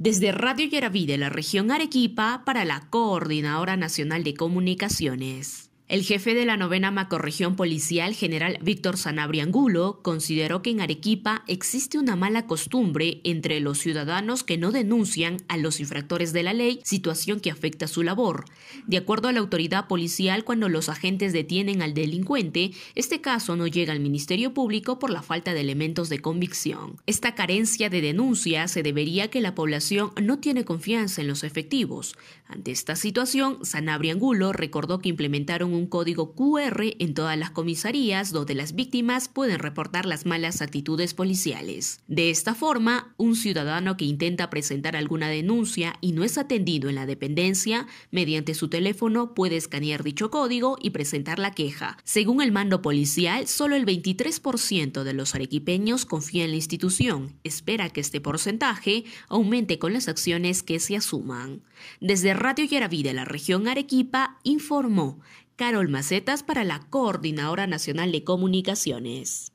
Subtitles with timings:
[0.00, 5.69] Desde Radio Yaraví de la región Arequipa para la Coordinadora Nacional de Comunicaciones.
[5.90, 11.42] El jefe de la novena macroregión policial, general Víctor Sanabria Angulo, consideró que en Arequipa
[11.48, 16.52] existe una mala costumbre entre los ciudadanos que no denuncian a los infractores de la
[16.52, 18.44] ley, situación que afecta su labor.
[18.86, 23.66] De acuerdo a la autoridad policial, cuando los agentes detienen al delincuente, este caso no
[23.66, 26.98] llega al Ministerio Público por la falta de elementos de convicción.
[27.06, 32.14] Esta carencia de denuncia se debería que la población no tiene confianza en los efectivos.
[32.46, 37.50] Ante esta situación, Sanabria Angulo recordó que implementaron un un código QR en todas las
[37.50, 42.00] comisarías donde las víctimas pueden reportar las malas actitudes policiales.
[42.06, 46.96] De esta forma, un ciudadano que intenta presentar alguna denuncia y no es atendido en
[46.96, 51.96] la dependencia, mediante su teléfono puede escanear dicho código y presentar la queja.
[52.04, 57.34] Según el mando policial, solo el 23% de los arequipeños confía en la institución.
[57.42, 61.62] Espera que este porcentaje aumente con las acciones que se asuman.
[62.00, 65.20] Desde Radio Yaraví de la región Arequipa informó
[65.60, 69.52] Carol Macetas para la Coordinadora Nacional de Comunicaciones.